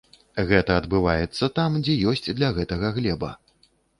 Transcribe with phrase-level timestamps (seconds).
[0.51, 3.31] Гэта адбываецца там, дзе ёсць для гэтага глеба.